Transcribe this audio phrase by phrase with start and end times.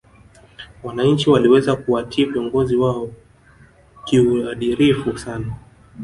[0.83, 3.09] wananchi waliweza kuwatii viongozi wao
[4.05, 5.55] kiuadirifu sana